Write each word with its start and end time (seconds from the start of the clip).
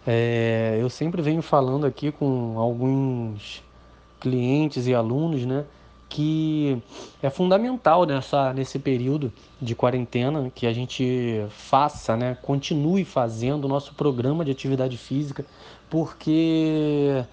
é, 0.07 0.77
eu 0.79 0.89
sempre 0.89 1.21
venho 1.21 1.41
falando 1.41 1.85
aqui 1.85 2.11
com 2.11 2.57
alguns 2.57 3.63
clientes 4.19 4.87
e 4.87 4.95
alunos, 4.95 5.45
né? 5.45 5.65
Que 6.11 6.77
é 7.23 7.29
fundamental 7.29 8.05
nessa, 8.05 8.53
nesse 8.53 8.77
período 8.77 9.31
de 9.61 9.73
quarentena 9.73 10.51
que 10.53 10.67
a 10.67 10.73
gente 10.73 11.45
faça, 11.49 12.17
né, 12.17 12.37
continue 12.41 13.05
fazendo 13.05 13.63
o 13.63 13.67
nosso 13.69 13.95
programa 13.95 14.43
de 14.43 14.51
atividade 14.51 14.97
física, 14.97 15.45
porque 15.89 17.23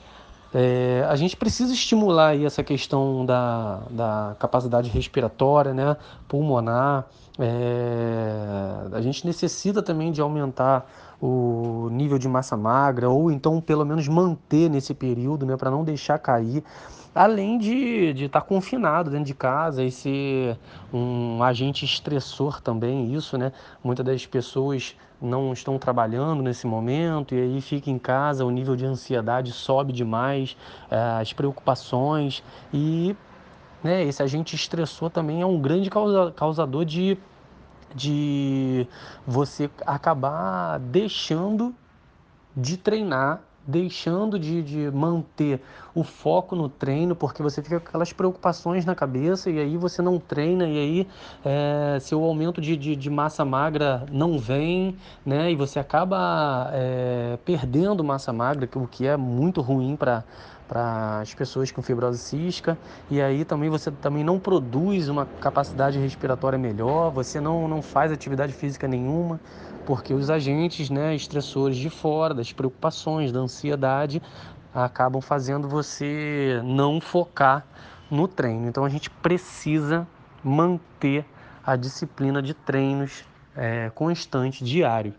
é, 0.55 1.05
a 1.09 1.17
gente 1.17 1.37
precisa 1.37 1.73
estimular 1.73 2.29
aí 2.29 2.45
essa 2.45 2.63
questão 2.63 3.27
da, 3.27 3.81
da 3.91 4.37
capacidade 4.39 4.89
respiratória, 4.91 5.75
né, 5.75 5.97
pulmonar. 6.29 7.07
É, 7.37 8.87
a 8.93 9.01
gente 9.01 9.27
necessita 9.27 9.83
também 9.83 10.13
de 10.13 10.21
aumentar 10.21 10.89
o 11.21 11.89
nível 11.91 12.17
de 12.17 12.29
massa 12.29 12.57
magra, 12.57 13.11
ou 13.11 13.29
então 13.29 13.61
pelo 13.61 13.85
menos 13.85 14.07
manter 14.07 14.71
nesse 14.71 14.95
período, 14.95 15.45
né, 15.45 15.57
para 15.57 15.69
não 15.69 15.83
deixar 15.83 16.17
cair 16.21 16.63
além 17.19 17.59
de 17.59 18.15
estar 18.27 18.41
tá 18.41 18.47
confinado 18.47 19.11
dentro 19.11 19.27
de 19.27 19.35
casa 19.35 19.83
e 19.83 19.91
ser 19.91 20.57
um 20.95 21.43
agente 21.43 21.85
estressor 21.85 22.61
também, 22.61 23.13
isso, 23.13 23.37
né? 23.37 23.51
Muitas 23.83 24.07
das 24.07 24.25
pessoas 24.25 24.95
não 25.21 25.53
estão 25.53 25.81
trabalhando 25.81 26.45
nesse 26.45 26.65
momento 26.65 27.35
e 27.35 27.41
aí 27.41 27.61
fica 27.61 27.91
em 27.91 27.99
casa, 27.99 28.45
o 28.45 28.51
nível 28.53 28.77
de 28.77 28.87
ansiedade 28.87 29.51
sobe 29.51 29.93
demais, 29.93 30.57
eh, 30.89 31.19
as 31.21 31.33
preocupações 31.33 32.41
e 32.73 33.17
né, 33.83 34.05
esse 34.05 34.23
agente 34.23 34.55
estressor 34.55 35.11
também 35.11 35.43
é 35.43 35.47
um 35.47 35.61
grande 35.61 35.91
causa, 35.91 36.31
causador 36.31 36.85
de, 36.85 37.19
de 37.97 38.87
você 39.27 39.69
acabar 39.85 40.79
deixando 40.79 41.75
de 42.57 42.77
treinar 42.77 43.48
deixando 43.69 44.39
de, 44.39 44.63
de 44.63 44.91
manter 44.91 45.61
o 45.95 46.03
foco 46.03 46.57
no 46.57 46.71
treino, 46.71 47.15
porque 47.15 47.43
você 47.43 47.63
fica 47.63 47.79
com 47.79 47.89
aquelas 47.89 48.15
preocupações 48.15 48.87
na 48.87 48.95
cabeça 48.95 49.51
e 49.51 49.59
aí 49.59 49.77
você 49.77 50.01
não 50.01 50.19
treina, 50.19 50.67
e 50.67 50.79
aí 50.79 51.09
é, 51.45 51.99
seu 52.01 52.25
aumento 52.25 52.63
de, 52.63 52.75
de, 52.79 52.97
de, 52.97 53.11
massa 53.11 53.45
magra 53.45 54.07
não 54.11 54.39
vem, 54.39 54.97
né? 55.25 55.53
E 55.53 55.55
você 55.55 55.79
acaba 55.79 56.71
é, 56.73 57.39
perdendo 57.45 58.03
massa 58.03 58.33
magra, 58.33 58.67
o 58.75 58.89
que 58.89 59.07
é 59.07 59.19
muito 59.19 59.61
ruim 59.61 59.97
para 59.97 60.25
para 60.69 61.21
as 61.21 61.33
pessoas 61.33 61.73
com 61.73 61.81
fibrose 61.81 62.19
cística 62.19 62.79
e 63.11 63.23
aí 63.23 63.43
também 63.43 63.71
você 63.71 63.91
também 63.91 64.23
não 64.23 64.39
produz 64.39 65.09
uma 65.09 65.25
capacidade 65.25 65.99
respiratória 65.99 66.59
melhor, 66.59 67.11
você 67.11 67.41
não, 67.41 67.67
não 67.67 67.81
faz 67.81 68.13
atividade 68.13 68.53
física 68.53 68.87
nenhuma, 68.87 69.41
porque 69.89 70.13
os 70.13 70.29
agentes 70.29 70.91
né, 70.91 71.15
estressores 71.15 71.79
de 71.79 71.89
fora, 71.89 72.35
das 72.35 72.53
preocupações, 72.53 73.33
da 73.33 73.41
ansiedade, 73.41 74.21
acabam 74.75 75.23
fazendo 75.23 75.67
você 75.67 76.61
não 76.63 77.01
focar 77.01 77.67
no 78.11 78.29
treino. 78.29 78.69
Então 78.69 78.85
a 78.85 78.91
gente 78.91 79.09
precisa 79.09 80.07
manter 80.45 81.25
a 81.65 81.75
disciplina 81.75 82.43
de 82.43 82.53
treinos 82.53 83.25
é, 83.57 83.91
constante, 83.95 84.63
diário. 84.63 85.15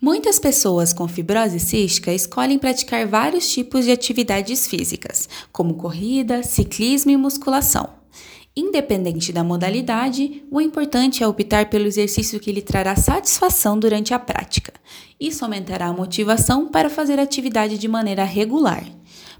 Muitas 0.00 0.40
pessoas 0.40 0.92
com 0.92 1.06
fibrose 1.06 1.60
cística 1.60 2.12
escolhem 2.12 2.58
praticar 2.58 3.06
vários 3.06 3.48
tipos 3.48 3.84
de 3.84 3.92
atividades 3.92 4.66
físicas, 4.66 5.28
como 5.52 5.74
corrida, 5.74 6.42
ciclismo 6.42 7.12
e 7.12 7.16
musculação. 7.16 7.97
Independente 8.60 9.32
da 9.32 9.44
modalidade, 9.44 10.42
o 10.50 10.60
importante 10.60 11.22
é 11.22 11.28
optar 11.28 11.70
pelo 11.70 11.86
exercício 11.86 12.40
que 12.40 12.50
lhe 12.50 12.60
trará 12.60 12.96
satisfação 12.96 13.78
durante 13.78 14.12
a 14.12 14.18
prática. 14.18 14.72
Isso 15.20 15.44
aumentará 15.44 15.86
a 15.86 15.92
motivação 15.92 16.66
para 16.66 16.90
fazer 16.90 17.20
a 17.20 17.22
atividade 17.22 17.78
de 17.78 17.86
maneira 17.86 18.24
regular. 18.24 18.84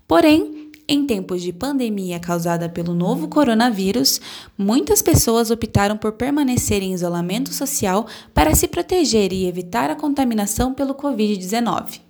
Porém, 0.06 0.70
em 0.86 1.04
tempos 1.04 1.42
de 1.42 1.52
pandemia 1.52 2.20
causada 2.20 2.68
pelo 2.68 2.94
novo 2.94 3.26
coronavírus, 3.26 4.20
muitas 4.56 5.02
pessoas 5.02 5.50
optaram 5.50 5.96
por 5.96 6.12
permanecer 6.12 6.80
em 6.80 6.94
isolamento 6.94 7.52
social 7.52 8.06
para 8.32 8.54
se 8.54 8.68
proteger 8.68 9.32
e 9.32 9.48
evitar 9.48 9.90
a 9.90 9.96
contaminação 9.96 10.72
pelo 10.72 10.94
Covid-19. 10.94 12.02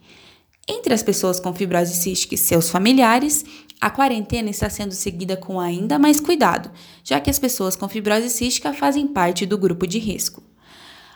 Entre 0.70 0.92
as 0.92 1.02
pessoas 1.02 1.40
com 1.40 1.54
fibrose 1.54 1.94
cística 1.94 2.34
e 2.34 2.38
seus 2.38 2.68
familiares, 2.68 3.42
a 3.80 3.90
quarentena 3.90 4.50
está 4.50 4.68
sendo 4.68 4.92
seguida 4.92 5.36
com 5.36 5.60
ainda 5.60 5.98
mais 5.98 6.20
cuidado, 6.20 6.70
já 7.04 7.20
que 7.20 7.30
as 7.30 7.38
pessoas 7.38 7.76
com 7.76 7.88
fibrose 7.88 8.28
cística 8.28 8.72
fazem 8.72 9.06
parte 9.06 9.46
do 9.46 9.56
grupo 9.56 9.86
de 9.86 9.98
risco. 9.98 10.42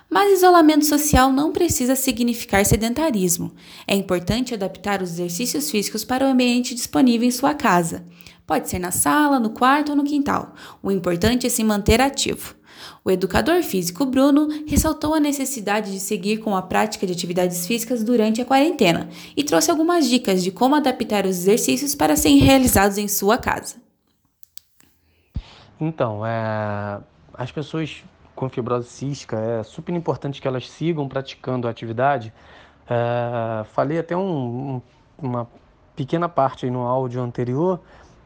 Mas 0.09 0.39
isolamento 0.39 0.85
social 0.85 1.33
não 1.33 1.53
precisa 1.53 1.97
significar 1.97 2.67
sedentarismo. 2.67 3.53
É 3.87 3.95
importante 3.97 4.53
adaptar 4.53 5.03
os 5.03 5.11
exercícios 5.13 5.71
físicos 5.71 6.05
para 6.05 6.27
o 6.27 6.29
ambiente 6.29 6.75
disponível 6.75 7.27
em 7.27 7.31
sua 7.31 7.55
casa. 7.55 8.05
Pode 8.47 8.69
ser 8.69 8.79
na 8.79 8.91
sala, 8.91 9.41
no 9.41 9.51
quarto 9.51 9.91
ou 9.91 9.97
no 9.97 10.05
quintal. 10.05 10.55
O 10.83 10.91
importante 10.91 11.47
é 11.47 11.51
se 11.51 11.65
manter 11.65 12.01
ativo. 12.01 12.55
O 13.05 13.11
educador 13.11 13.63
físico 13.63 14.05
Bruno 14.05 14.49
ressaltou 14.67 15.15
a 15.15 15.21
necessidade 15.21 15.91
de 15.91 16.01
seguir 16.01 16.39
com 16.39 16.57
a 16.57 16.63
prática 16.63 17.07
de 17.07 17.13
atividades 17.13 17.67
físicas 17.67 18.03
durante 18.03 18.41
a 18.41 18.45
quarentena 18.45 19.09
e 19.37 19.43
trouxe 19.43 19.71
algumas 19.71 20.09
dicas 20.09 20.43
de 20.43 20.51
como 20.51 20.75
adaptar 20.75 21.25
os 21.25 21.37
exercícios 21.37 21.95
para 21.95 22.17
serem 22.17 22.39
realizados 22.39 22.99
em 22.99 23.09
sua 23.09 23.39
casa. 23.39 23.77
Então, 25.81 26.25
é, 26.25 27.01
as 27.35 27.51
pessoas 27.51 28.05
com 28.35 28.49
fibrose 28.49 28.89
cística 28.89 29.37
é 29.37 29.63
super 29.63 29.95
importante 29.95 30.41
que 30.41 30.49
elas 30.49 30.69
sigam 30.69 31.09
praticando 31.09 31.67
a 31.67 31.71
atividade. 31.71 32.33
É, 32.89 33.65
falei 33.65 33.99
até 33.99 34.17
um, 34.17 34.77
um, 34.77 34.83
uma 35.19 35.49
pequena 35.95 36.29
parte 36.29 36.69
no 36.71 36.81
áudio 36.81 37.23
anterior 37.23 37.81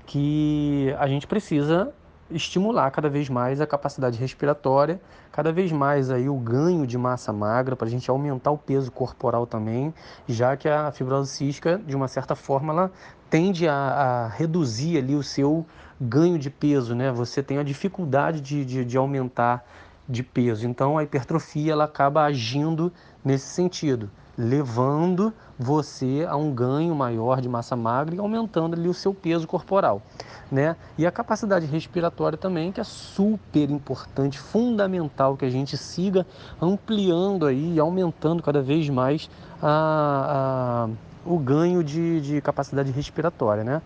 que 0.07 0.95
a 0.99 1.07
gente 1.09 1.27
precisa 1.27 1.93
estimular 2.31 2.91
cada 2.91 3.09
vez 3.09 3.29
mais 3.29 3.61
a 3.61 3.67
capacidade 3.67 4.19
respiratória, 4.19 5.01
cada 5.31 5.53
vez 5.53 5.71
mais 5.71 6.11
aí 6.11 6.29
o 6.29 6.37
ganho 6.37 6.87
de 6.87 6.99
massa 6.99 7.33
magra 7.33 7.77
para 7.77 7.87
a 7.87 7.91
gente 7.91 8.11
aumentar 8.11 8.51
o 8.51 8.59
peso 8.59 8.91
corporal 8.91 9.47
também, 9.47 9.95
já 10.27 10.57
que 10.57 10.69
a 10.69 10.91
fibrose 10.91 11.31
cística, 11.31 11.81
de 11.87 11.95
uma 11.95 12.09
certa 12.09 12.35
forma, 12.35 12.73
ela 12.73 12.93
tende 13.31 13.69
a, 13.69 13.75
a 13.75 14.29
reduzir 14.29 14.99
ali 14.99 15.15
o 15.15 15.23
seu 15.23 15.65
ganho 16.01 16.39
de 16.39 16.51
peso, 16.51 16.95
né? 16.95 17.11
Você 17.13 17.43
tem 17.43 17.59
a 17.59 17.63
dificuldade 17.63 18.41
de, 18.41 18.65
de, 18.65 18.85
de 18.85 18.97
aumentar 18.97 19.65
de 20.09 20.23
peso. 20.23 20.67
Então 20.67 20.99
a 20.99 21.03
hipertrofia 21.03 21.73
ela 21.73 21.85
acaba 21.85 22.25
agindo 22.25 22.93
nesse 23.25 23.47
sentido, 23.47 24.11
levando 24.37 25.33
você 25.59 26.27
a 26.29 26.37
um 26.37 26.53
ganho 26.53 26.95
maior 26.95 27.41
de 27.41 27.49
massa 27.49 27.75
magra 27.75 28.15
e 28.15 28.19
aumentando 28.19 28.75
ali 28.75 28.89
o 28.89 28.95
seu 28.95 29.15
peso 29.15 29.47
corporal, 29.47 30.03
né? 30.51 30.77
E 30.99 31.07
a 31.07 31.11
capacidade 31.11 31.65
respiratória 31.67 32.37
também, 32.37 32.71
que 32.71 32.81
é 32.81 32.85
super 32.85 33.71
importante, 33.71 34.39
fundamental 34.39 35.37
que 35.37 35.45
a 35.45 35.51
gente 35.51 35.77
siga 35.77 36.27
ampliando 36.61 37.47
aí 37.47 37.75
e 37.75 37.81
aumentando 37.81 38.43
cada 38.43 38.61
vez 38.61 38.89
mais 38.91 39.31
a, 39.63 40.89
a 40.89 41.07
o 41.27 41.39
ganho 41.39 41.83
de, 41.83 42.21
de 42.21 42.41
capacidade 42.41 42.93
respiratória, 42.93 43.65
né? 43.65 43.83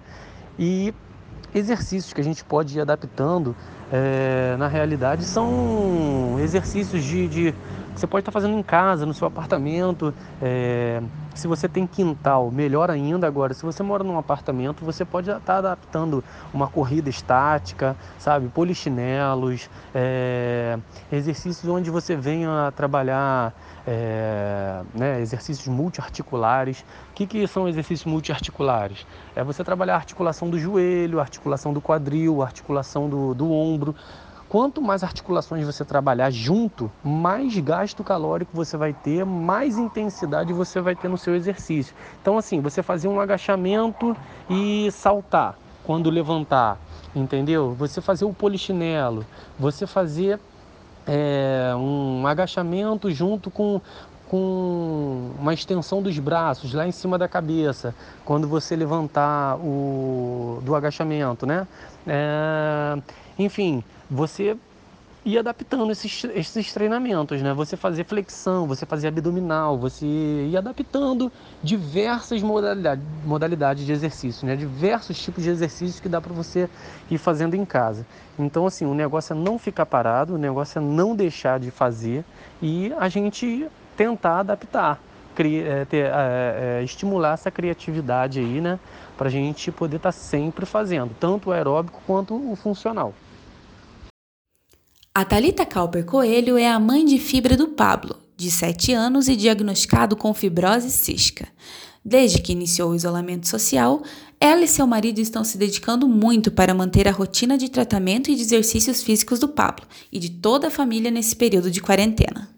E 0.59 0.93
exercícios 1.55 2.13
que 2.13 2.21
a 2.21 2.25
gente 2.25 2.45
pode 2.45 2.77
ir 2.77 2.81
adaptando 2.81 3.57
é, 3.91 4.55
na 4.59 4.69
realidade 4.69 5.25
são 5.25 6.37
exercícios 6.39 7.03
de, 7.03 7.29
de 7.29 7.55
você 7.95 8.07
pode 8.07 8.23
estar 8.23 8.33
fazendo 8.33 8.57
em 8.57 8.63
casa, 8.63 9.05
no 9.05 9.13
seu 9.13 9.27
apartamento. 9.27 10.15
É, 10.41 11.03
se 11.35 11.47
você 11.47 11.69
tem 11.69 11.87
quintal, 11.87 12.51
melhor 12.51 12.91
ainda 12.91 13.27
agora. 13.27 13.55
Se 13.55 13.63
você 13.63 13.83
mora 13.83 14.05
num 14.05 14.19
apartamento, 14.19 14.85
você 14.85 15.05
pode 15.05 15.31
estar 15.31 15.59
adaptando 15.59 16.25
uma 16.53 16.69
corrida 16.69 17.09
estática, 17.09 17.97
sabe? 18.19 18.49
Polichinelos, 18.49 19.71
é, 19.95 20.79
exercícios 21.11 21.71
onde 21.71 21.91
você 21.91 22.17
venha 22.17 22.73
trabalhar 22.77 23.55
é, 23.87 24.83
né, 24.95 25.21
exercícios 25.21 25.69
multiarticulares. 25.69 26.85
O 27.11 27.15
que, 27.15 27.27
que 27.27 27.47
são 27.47 27.69
exercícios 27.69 28.05
multiarticulares? 28.05 29.07
É 29.35 29.43
você 29.45 29.63
trabalhar 29.65 29.95
a 29.95 29.97
articulação 29.97 30.51
do 30.51 30.59
joelho, 30.59 31.19
a 31.19 31.23
articulação 31.23 31.73
do 31.73 31.81
quadril, 31.81 32.43
a 32.43 32.47
articulação 32.47 33.09
do, 33.09 33.35
do 33.35 33.51
ombro. 33.53 33.95
Quanto 34.51 34.83
mais 34.83 35.05
articulações 35.05 35.65
você 35.65 35.85
trabalhar 35.85 36.29
junto, 36.29 36.91
mais 37.05 37.57
gasto 37.59 38.03
calórico 38.03 38.51
você 38.53 38.77
vai 38.77 38.93
ter, 38.93 39.25
mais 39.25 39.79
intensidade 39.79 40.53
você 40.53 40.81
vai 40.81 40.97
ter 40.97 41.07
no 41.07 41.17
seu 41.17 41.37
exercício. 41.37 41.95
Então, 42.21 42.37
assim, 42.37 42.61
você 42.61 42.83
fazer 42.83 43.07
um 43.07 43.21
agachamento 43.21 44.17
e 44.51 44.91
saltar 44.91 45.57
quando 45.85 46.11
levantar, 46.11 46.79
entendeu? 47.15 47.77
Você 47.79 48.01
fazer 48.01 48.25
o 48.25 48.35
polichinelo, 48.35 49.25
você 49.57 49.87
fazer 49.87 50.41
é, 51.07 51.73
um 51.77 52.27
agachamento 52.27 53.09
junto 53.09 53.53
com, 53.53 53.81
com 54.29 55.31
uma 55.39 55.55
extensão 55.55 56.03
dos 56.03 56.19
braços 56.19 56.75
lá 56.75 56.89
em 56.89 56.93
cima 56.93 57.17
da 57.17 57.29
cabeça, 57.29 57.95
quando 58.25 58.49
você 58.49 58.75
levantar 58.75 59.59
o 59.59 60.61
do 60.65 60.75
agachamento, 60.75 61.47
né? 61.47 61.69
É, 62.05 62.99
enfim, 63.45 63.83
você 64.11 64.57
ir 65.25 65.39
adaptando 65.39 65.91
esses, 65.93 66.25
esses 66.35 66.73
treinamentos, 66.73 67.43
né? 67.43 67.53
Você 67.53 67.77
fazer 67.77 68.05
flexão, 68.05 68.67
você 68.67 68.87
fazer 68.87 69.09
abdominal, 69.09 69.77
você 69.77 70.07
ir 70.07 70.57
adaptando 70.57 71.31
diversas 71.63 72.43
modalidades, 72.43 73.05
modalidades 73.25 73.85
de 73.85 73.93
exercício, 73.93 74.47
né? 74.47 74.57
Diversos 74.57 75.23
tipos 75.23 75.45
de 75.45 75.51
exercícios 75.51 76.01
que 76.01 76.09
dá 76.09 76.21
para 76.21 76.33
você 76.33 76.69
ir 77.11 77.19
fazendo 77.19 77.55
em 77.55 77.65
casa. 77.65 78.07
Então, 78.39 78.67
assim, 78.67 78.87
o 78.87 78.95
negócio 78.95 79.35
é 79.35 79.37
não 79.37 79.59
ficar 79.59 79.87
parado, 79.87 80.35
o 80.35 80.39
negócio 80.39 80.79
é 80.79 80.83
não 80.83 81.15
deixar 81.15 81.61
de 81.61 81.71
fazer 81.71 82.25
e 82.63 82.93
a 82.99 83.09
gente 83.09 83.69
tentar 83.97 84.41
adaptar, 84.41 84.99
criar, 85.35 85.67
é, 85.67 85.85
ter, 85.85 86.07
é, 86.07 86.81
é, 86.81 86.83
estimular 86.83 87.35
essa 87.35 87.51
criatividade 87.51 88.41
aí, 88.41 88.61
né? 88.61 88.79
Para 89.19 89.29
a 89.29 89.31
gente 89.31 89.71
poder 89.71 89.97
estar 89.97 90.09
tá 90.09 90.13
sempre 90.13 90.65
fazendo, 90.65 91.15
tanto 91.21 91.51
o 91.51 91.53
aeróbico 91.53 92.01
quanto 92.07 92.35
o 92.35 92.57
funcional. 92.57 93.13
A 95.13 95.25
Talita 95.25 95.67
Calper 95.67 96.05
Coelho 96.05 96.57
é 96.57 96.69
a 96.69 96.79
mãe 96.79 97.05
de 97.05 97.19
fibra 97.19 97.57
do 97.57 97.67
Pablo, 97.67 98.17
de 98.37 98.49
7 98.49 98.93
anos 98.93 99.27
e 99.27 99.35
diagnosticado 99.35 100.15
com 100.15 100.33
fibrose 100.33 100.89
cística. 100.89 101.49
Desde 102.05 102.41
que 102.41 102.53
iniciou 102.53 102.93
o 102.93 102.95
isolamento 102.95 103.49
social, 103.49 104.05
ela 104.39 104.63
e 104.63 104.69
seu 104.69 104.87
marido 104.87 105.19
estão 105.19 105.43
se 105.43 105.59
dedicando 105.59 106.07
muito 106.07 106.53
para 106.53 106.73
manter 106.73 107.09
a 107.09 107.13
rotina 107.13 107.59
de 107.59 107.69
tratamento 107.69 108.31
e 108.31 108.37
de 108.37 108.43
exercícios 108.43 109.03
físicos 109.03 109.41
do 109.41 109.49
Pablo 109.49 109.85
e 110.13 110.19
de 110.21 110.31
toda 110.31 110.69
a 110.69 110.71
família 110.71 111.11
nesse 111.11 111.35
período 111.35 111.73
de 111.73 111.83
quarentena. 111.83 112.49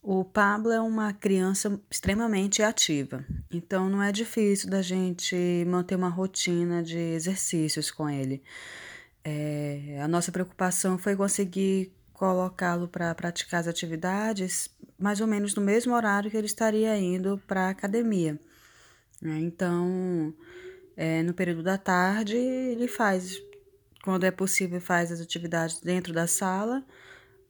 O 0.00 0.24
Pablo 0.24 0.70
é 0.70 0.80
uma 0.80 1.12
criança 1.12 1.80
extremamente 1.90 2.62
ativa, 2.62 3.24
então 3.52 3.90
não 3.90 4.00
é 4.00 4.12
difícil 4.12 4.70
da 4.70 4.82
gente 4.82 5.36
manter 5.66 5.96
uma 5.96 6.08
rotina 6.08 6.80
de 6.80 6.96
exercícios 6.96 7.90
com 7.90 8.08
ele. 8.08 8.40
É, 9.24 9.98
a 10.02 10.08
nossa 10.08 10.32
preocupação 10.32 10.98
foi 10.98 11.14
conseguir 11.16 11.92
colocá-lo 12.12 12.88
para 12.88 13.14
praticar 13.14 13.60
as 13.60 13.68
atividades 13.68 14.70
mais 14.98 15.20
ou 15.20 15.26
menos 15.26 15.54
no 15.54 15.62
mesmo 15.62 15.94
horário 15.94 16.30
que 16.30 16.36
ele 16.36 16.46
estaria 16.46 16.96
indo 16.96 17.42
para 17.46 17.66
a 17.66 17.70
academia. 17.70 18.38
Né? 19.20 19.38
Então, 19.40 20.32
é, 20.96 21.22
no 21.22 21.34
período 21.34 21.62
da 21.62 21.76
tarde, 21.76 22.36
ele 22.36 22.86
faz, 22.86 23.42
quando 24.04 24.24
é 24.24 24.30
possível, 24.30 24.80
faz 24.80 25.10
as 25.10 25.20
atividades 25.20 25.80
dentro 25.80 26.12
da 26.12 26.28
sala, 26.28 26.84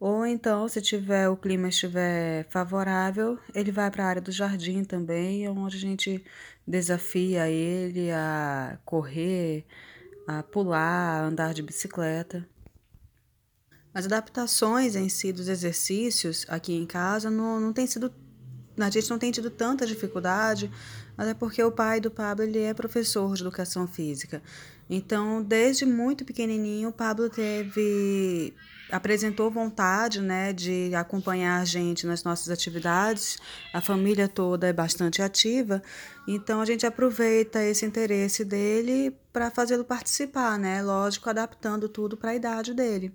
ou 0.00 0.26
então, 0.26 0.66
se 0.66 0.80
tiver 0.80 1.28
o 1.28 1.36
clima 1.36 1.69
estiver 1.69 2.46
favorável, 2.50 3.38
ele 3.54 3.70
vai 3.70 3.90
para 3.90 4.04
a 4.04 4.08
área 4.08 4.22
do 4.22 4.32
jardim 4.32 4.82
também, 4.82 5.48
onde 5.48 5.76
a 5.76 5.80
gente 5.80 6.24
desafia 6.66 7.48
ele 7.48 8.10
a 8.10 8.78
correr, 8.84 9.64
a 10.26 10.42
pular, 10.42 11.20
a 11.20 11.26
andar 11.26 11.54
de 11.54 11.62
bicicleta. 11.62 12.46
As 13.94 14.06
adaptações 14.06 14.96
em 14.96 15.08
si 15.08 15.32
dos 15.32 15.48
exercícios 15.48 16.46
aqui 16.48 16.74
em 16.74 16.86
casa 16.86 17.30
não, 17.30 17.60
não 17.60 17.72
tem 17.72 17.86
sido. 17.86 18.12
A 18.78 18.88
gente 18.88 19.10
não 19.10 19.19
tem 19.19 19.30
tido 19.30 19.50
tanta 19.50 19.86
dificuldade, 19.86 20.70
até 21.16 21.34
porque 21.34 21.62
o 21.62 21.70
pai 21.70 22.00
do 22.00 22.10
Pablo 22.10 22.42
ele 22.42 22.58
é 22.60 22.72
professor 22.72 23.34
de 23.34 23.42
educação 23.42 23.86
física. 23.86 24.42
Então, 24.88 25.42
desde 25.42 25.84
muito 25.84 26.24
pequenininho, 26.24 26.88
o 26.88 26.92
Pablo 26.92 27.28
teve 27.28 28.54
apresentou 28.92 29.50
vontade, 29.50 30.20
né, 30.20 30.52
de 30.52 30.94
acompanhar 30.94 31.60
a 31.60 31.64
gente 31.64 32.06
nas 32.06 32.22
nossas 32.22 32.50
atividades. 32.50 33.38
A 33.72 33.81
família 33.81 34.28
toda 34.28 34.67
é 34.67 34.72
bastante 34.72 35.22
ativa, 35.22 35.82
então 36.28 36.60
a 36.60 36.64
gente 36.67 36.86
aproveita 36.86 37.62
esse 37.64 37.86
interesse 37.86 38.44
dele 38.44 39.17
para 39.32 39.50
fazê-lo 39.50 39.84
participar, 39.84 40.58
né? 40.58 40.82
Lógico, 40.82 41.31
adaptando 41.31 41.88
tudo 41.88 42.17
para 42.17 42.31
a 42.31 42.34
idade 42.34 42.74
dele. 42.74 43.12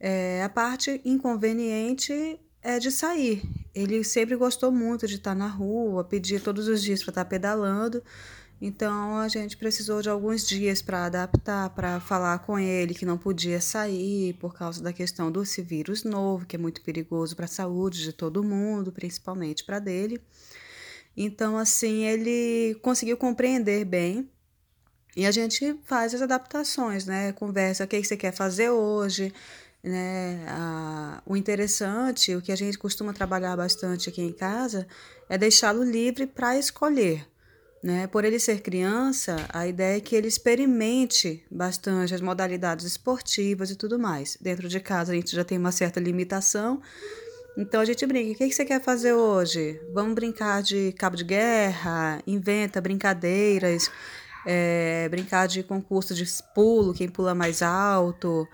É, 0.00 0.42
a 0.42 0.48
parte 0.48 1.00
inconveniente 1.04 2.38
é 2.60 2.78
de 2.78 2.90
sair. 2.90 3.42
Ele 3.74 4.02
sempre 4.02 4.34
gostou 4.34 4.72
muito 4.72 5.06
de 5.06 5.14
estar 5.14 5.34
na 5.34 5.46
rua, 5.46 6.02
pedia 6.02 6.40
todos 6.40 6.66
os 6.66 6.82
dias 6.82 7.02
para 7.02 7.12
estar 7.12 7.24
pedalando. 7.24 8.02
Então 8.60 9.18
a 9.18 9.28
gente 9.28 9.56
precisou 9.56 10.02
de 10.02 10.10
alguns 10.10 10.46
dias 10.46 10.82
para 10.82 11.04
adaptar, 11.04 11.70
para 11.70 12.00
falar 12.00 12.40
com 12.40 12.58
ele 12.58 12.92
que 12.92 13.06
não 13.06 13.16
podia 13.16 13.60
sair 13.60 14.34
por 14.34 14.52
causa 14.52 14.82
da 14.82 14.92
questão 14.92 15.30
desse 15.30 15.62
vírus 15.62 16.02
novo, 16.02 16.44
que 16.44 16.56
é 16.56 16.58
muito 16.58 16.82
perigoso 16.82 17.36
para 17.36 17.44
a 17.44 17.48
saúde 17.48 18.02
de 18.02 18.12
todo 18.12 18.42
mundo, 18.42 18.90
principalmente 18.90 19.64
para 19.64 19.78
dele. 19.78 20.20
Então 21.16 21.56
assim, 21.56 22.04
ele 22.04 22.74
conseguiu 22.82 23.16
compreender 23.16 23.84
bem 23.84 24.28
e 25.16 25.24
a 25.24 25.30
gente 25.30 25.78
faz 25.84 26.12
as 26.14 26.22
adaptações, 26.22 27.06
né? 27.06 27.32
Conversa, 27.32 27.84
o 27.84 27.86
que 27.86 28.02
você 28.02 28.16
quer 28.16 28.32
fazer 28.32 28.70
hoje, 28.70 29.32
né? 29.84 30.44
O 31.24 31.36
interessante, 31.36 32.34
o 32.34 32.42
que 32.42 32.50
a 32.50 32.56
gente 32.56 32.76
costuma 32.76 33.12
trabalhar 33.12 33.56
bastante 33.56 34.08
aqui 34.08 34.20
em 34.20 34.32
casa, 34.32 34.86
é 35.28 35.38
deixá-lo 35.38 35.84
livre 35.84 36.26
para 36.26 36.58
escolher. 36.58 37.24
Né? 37.82 38.08
Por 38.08 38.24
ele 38.24 38.40
ser 38.40 38.60
criança, 38.60 39.36
a 39.50 39.66
ideia 39.66 39.98
é 39.98 40.00
que 40.00 40.16
ele 40.16 40.26
experimente 40.26 41.44
bastante 41.48 42.12
as 42.12 42.20
modalidades 42.20 42.84
esportivas 42.84 43.70
e 43.70 43.76
tudo 43.76 43.98
mais. 43.98 44.36
Dentro 44.40 44.68
de 44.68 44.80
casa 44.80 45.12
a 45.12 45.14
gente 45.14 45.34
já 45.34 45.44
tem 45.44 45.56
uma 45.56 45.70
certa 45.70 46.00
limitação, 46.00 46.82
então 47.56 47.80
a 47.80 47.84
gente 47.84 48.04
brinca. 48.04 48.32
O 48.32 48.36
que 48.36 48.52
você 48.52 48.64
quer 48.64 48.80
fazer 48.80 49.12
hoje? 49.12 49.80
Vamos 49.92 50.14
brincar 50.14 50.62
de 50.62 50.92
cabo 50.92 51.16
de 51.16 51.24
guerra, 51.24 52.20
inventa 52.26 52.80
brincadeiras, 52.80 53.90
é, 54.46 55.08
brincar 55.08 55.46
de 55.46 55.62
concurso 55.62 56.14
de 56.14 56.24
pulo, 56.54 56.94
quem 56.94 57.08
pula 57.08 57.34
mais 57.34 57.62
alto, 57.62 58.46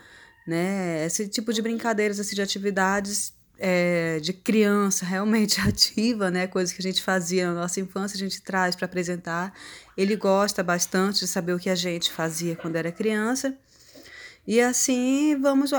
né? 0.47 1.05
Esse 1.07 1.29
tipo 1.29 1.53
de 1.53 1.63
brincadeiras, 1.63 2.19
assim, 2.21 2.35
de 2.35 2.43
atividades 2.43 3.33
é, 3.67 4.21
de 4.21 4.35
criança 4.35 5.07
realmente 5.07 5.59
ativa, 5.67 6.31
né? 6.31 6.47
Coisas 6.47 6.75
que 6.75 6.83
a 6.83 6.83
gente 6.83 7.03
fazia 7.03 7.47
na 7.47 7.63
nossa 7.63 7.81
infância, 7.81 8.15
a 8.15 8.19
gente 8.19 8.43
traz 8.43 8.77
para 8.77 8.85
apresentar. 8.85 9.55
Ele 9.97 10.17
gosta 10.17 10.63
bastante 10.63 11.21
de 11.21 11.27
saber 11.27 11.55
o 11.55 11.59
que 11.59 11.71
a 11.71 11.75
gente 11.75 12.13
fazia 12.13 12.55
quando 12.55 12.77
era 12.77 12.93
criança. 12.93 13.57
E 14.47 14.61
assim 14.61 15.41
vamos 15.41 15.71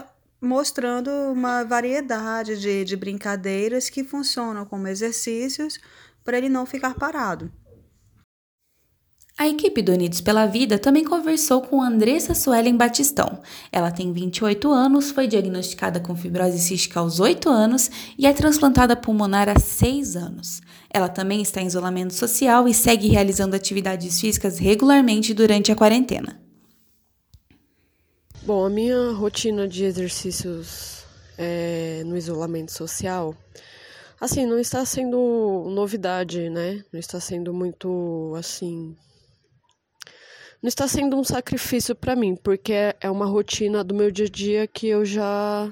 mostrando 0.41 1.11
uma 1.31 1.63
variedade 1.63 2.59
de, 2.59 2.83
de 2.83 2.95
brincadeiras 2.95 3.87
que 3.87 4.03
funcionam 4.03 4.65
como 4.65 4.87
exercícios 4.87 5.79
para 6.23 6.39
ele 6.39 6.49
não 6.49 6.65
ficar 6.65 6.95
parado. 6.95 7.51
A 9.37 9.49
equipe 9.49 9.81
do 9.81 9.91
Unidos 9.91 10.21
pela 10.21 10.45
Vida 10.45 10.79
também 10.79 11.03
conversou 11.03 11.61
com 11.61 11.81
Andressa 11.83 12.33
Suelen 12.33 12.77
Batistão. 12.77 13.41
Ela 13.69 13.91
tem 13.91 14.13
28 14.13 14.71
anos, 14.71 15.11
foi 15.11 15.27
diagnosticada 15.27 15.99
com 15.99 16.15
fibrose 16.15 16.57
cística 16.57 17.01
aos 17.01 17.19
8 17.19 17.49
anos 17.49 17.91
e 18.17 18.25
é 18.25 18.31
transplantada 18.31 18.95
pulmonar 18.95 19.49
há 19.49 19.59
6 19.59 20.15
anos. 20.15 20.61
Ela 20.89 21.09
também 21.09 21.41
está 21.41 21.61
em 21.61 21.67
isolamento 21.67 22.13
social 22.13 22.65
e 22.65 22.73
segue 22.73 23.09
realizando 23.09 23.57
atividades 23.57 24.21
físicas 24.21 24.57
regularmente 24.57 25.33
durante 25.33 25.69
a 25.69 25.75
quarentena. 25.75 26.39
Bom, 28.43 28.65
a 28.65 28.69
minha 28.69 29.11
rotina 29.11 29.67
de 29.67 29.83
exercícios 29.83 31.03
é, 31.37 32.03
no 32.05 32.15
isolamento 32.15 32.71
social, 32.71 33.35
assim, 34.21 34.45
não 34.45 34.57
está 34.57 34.85
sendo 34.85 35.69
novidade, 35.75 36.49
né? 36.49 36.85
Não 36.93 36.99
está 37.01 37.19
sendo 37.19 37.53
muito, 37.53 38.33
assim, 38.37 38.95
não 40.65 40.69
está 40.69 40.87
sendo 40.87 41.15
um 41.15 41.23
sacrifício 41.23 41.93
para 41.93 42.15
mim, 42.15 42.35
porque 42.35 42.73
é 42.99 43.11
uma 43.11 43.27
rotina 43.27 43.83
do 43.83 43.93
meu 43.93 44.09
dia 44.09 44.25
a 44.25 44.29
dia 44.29 44.65
que 44.65 44.87
eu 44.87 45.05
já 45.05 45.71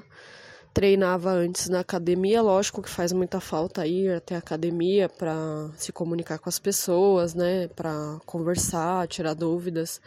treinava 0.72 1.32
antes 1.32 1.68
na 1.68 1.80
academia, 1.80 2.40
lógico 2.40 2.80
que 2.80 2.88
faz 2.88 3.12
muita 3.12 3.40
falta 3.40 3.84
ir 3.88 4.14
até 4.14 4.36
a 4.36 4.38
academia 4.38 5.08
para 5.08 5.68
se 5.76 5.90
comunicar 5.90 6.38
com 6.38 6.48
as 6.48 6.60
pessoas, 6.60 7.34
né, 7.34 7.66
para 7.74 8.20
conversar, 8.24 9.08
tirar 9.08 9.34
dúvidas. 9.34 10.00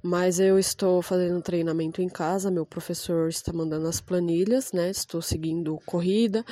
Mas 0.00 0.38
eu 0.38 0.60
estou 0.60 1.02
fazendo 1.02 1.42
treinamento 1.42 2.00
em 2.00 2.08
casa, 2.08 2.52
meu 2.52 2.64
professor 2.64 3.28
está 3.28 3.52
mandando 3.52 3.88
as 3.88 4.00
planilhas, 4.00 4.72
né? 4.72 4.90
Estou 4.90 5.20
seguindo 5.20 5.76
corrida. 5.84 6.44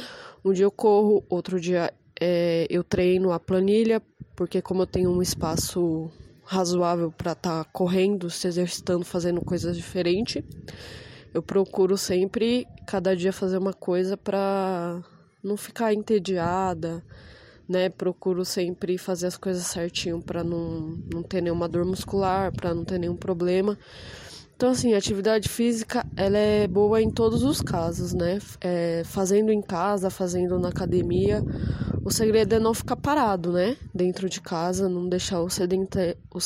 Um 0.45 0.53
dia 0.53 0.65
eu 0.65 0.71
corro, 0.73 1.25
outro 1.29 1.61
dia 1.61 1.95
é, 2.21 2.67
eu 2.69 2.83
treino 2.83 3.31
a 3.31 3.39
planilha, 3.39 4.03
porque 4.35 4.61
como 4.61 4.83
eu 4.83 4.87
tenho 4.87 5.13
um 5.13 5.23
espaço 5.23 6.11
razoável 6.45 7.11
para 7.11 7.33
estar 7.33 7.65
tá 7.65 7.71
correndo, 7.73 8.31
se 8.31 8.47
exercitando, 8.47 9.05
fazendo 9.05 9.41
coisas 9.41 9.77
diferentes. 9.77 10.43
Eu 11.33 11.43
procuro 11.43 11.97
sempre, 11.97 12.67
cada 12.87 13.17
dia, 13.17 13.33
fazer 13.33 13.59
uma 13.59 13.73
coisa 13.73 14.17
para 14.17 15.03
não 15.43 15.57
ficar 15.57 15.95
entediada, 15.95 17.03
né? 17.69 17.89
Procuro 17.89 18.45
sempre 18.45 18.99
fazer 18.99 19.29
as 19.29 19.37
coisas 19.37 19.67
certinho 19.67 20.21
para 20.21 20.45
não, 20.45 20.99
não 21.13 21.23
ter 21.23 21.41
nenhuma 21.41 21.69
dor 21.69 21.85
muscular, 21.85 22.53
para 22.53 22.75
não 22.75 22.85
ter 22.85 22.99
nenhum 22.99 23.17
problema. 23.17 23.79
Então, 24.63 24.71
assim, 24.71 24.95
atividade 24.95 25.49
física, 25.49 26.07
ela 26.17 26.39
é 26.39 26.69
boa 26.69 27.03
em 27.03 27.11
todos 27.11 27.43
os 27.43 27.61
casos, 27.61 28.15
né? 28.15 28.39
É, 28.61 29.03
fazendo 29.05 29.51
em 29.51 29.61
casa, 29.61 30.09
fazendo 30.09 30.57
na 30.57 30.69
academia, 30.69 31.43
o 32.05 32.13
segredo 32.13 32.55
é 32.55 32.61
não 32.61 32.73
ficar 32.73 32.95
parado, 32.95 33.51
né? 33.51 33.77
Dentro 33.93 34.29
de 34.29 34.41
casa, 34.41 34.89
não 34.89 35.09
deixar 35.09 35.41
o, 35.41 35.51
sedenta 35.51 36.17
o 36.33 36.39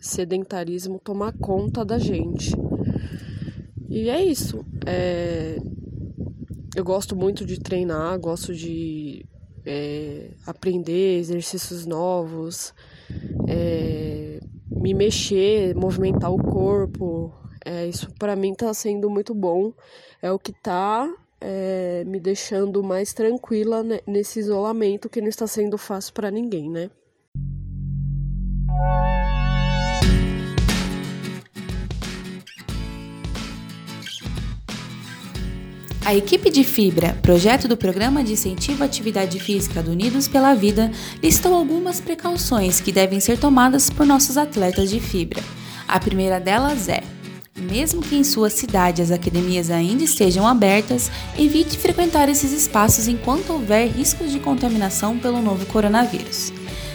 sedentarismo 0.00 0.98
tomar 1.04 1.34
conta 1.34 1.84
da 1.84 1.98
gente. 1.98 2.56
E 3.90 4.08
é 4.08 4.24
isso. 4.24 4.64
É... 4.86 5.58
Eu 6.74 6.82
gosto 6.82 7.14
muito 7.14 7.44
de 7.44 7.60
treinar, 7.60 8.18
gosto 8.18 8.54
de 8.54 9.26
é, 9.66 10.30
aprender 10.46 11.18
exercícios 11.18 11.84
novos, 11.84 12.72
é, 13.46 14.40
me 14.70 14.94
mexer, 14.94 15.74
movimentar 15.74 16.32
o 16.32 16.38
corpo. 16.38 17.34
É, 17.64 17.86
isso 17.86 18.10
para 18.18 18.34
mim 18.34 18.54
tá 18.54 18.72
sendo 18.72 19.10
muito 19.10 19.34
bom. 19.34 19.72
É 20.22 20.30
o 20.30 20.38
que 20.38 20.52
tá 20.52 21.08
é, 21.40 22.04
me 22.06 22.20
deixando 22.20 22.82
mais 22.82 23.12
tranquila 23.12 23.84
nesse 24.06 24.40
isolamento 24.40 25.08
que 25.08 25.20
não 25.20 25.28
está 25.28 25.46
sendo 25.46 25.78
fácil 25.78 26.12
para 26.12 26.30
ninguém, 26.30 26.70
né? 26.70 26.90
A 36.10 36.14
equipe 36.14 36.50
de 36.50 36.64
Fibra, 36.64 37.16
projeto 37.22 37.68
do 37.68 37.76
Programa 37.76 38.24
de 38.24 38.32
Incentivo 38.32 38.82
à 38.82 38.86
Atividade 38.86 39.38
Física 39.38 39.80
do 39.80 39.92
Unidos 39.92 40.26
pela 40.26 40.54
Vida, 40.54 40.90
listou 41.22 41.54
algumas 41.54 42.00
precauções 42.00 42.80
que 42.80 42.90
devem 42.90 43.20
ser 43.20 43.38
tomadas 43.38 43.90
por 43.90 44.04
nossos 44.04 44.36
atletas 44.36 44.90
de 44.90 44.98
fibra. 44.98 45.40
A 45.86 46.00
primeira 46.00 46.40
delas 46.40 46.88
é 46.88 47.02
mesmo 47.60 48.00
que 48.00 48.16
em 48.16 48.24
sua 48.24 48.50
cidade 48.50 49.02
as 49.02 49.10
academias 49.10 49.70
ainda 49.70 50.02
estejam 50.02 50.46
abertas, 50.46 51.10
evite 51.38 51.78
frequentar 51.78 52.28
esses 52.28 52.52
espaços 52.52 53.06
enquanto 53.06 53.52
houver 53.52 53.88
riscos 53.88 54.32
de 54.32 54.40
contaminação 54.40 55.18
pelo 55.18 55.42
novo 55.42 55.66
coronavírus. 55.66 56.52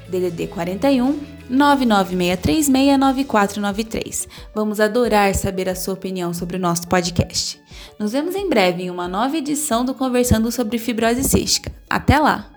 DDD 0.09 0.49
41 0.49 1.37
996369493. 1.51 4.29
Vamos 4.55 4.81
adorar 4.81 5.35
saber 5.35 5.69
a 5.69 5.75
sua 5.75 5.95
opinião 5.95 6.33
sobre 6.35 6.57
o 6.57 6.61
nosso 6.61 6.87
podcast. 6.89 7.61
Nos 7.99 8.13
vemos 8.13 8.35
em 8.35 8.49
breve 8.49 8.85
em 8.85 8.91
uma 8.91 9.07
nova 9.07 9.37
edição 9.37 9.85
do 9.85 9.95
Conversando 9.95 10.51
sobre 10.51 10.79
Fibrose 10.79 11.23
Cística. 11.23 11.71
Até 11.89 12.19
lá! 12.19 12.56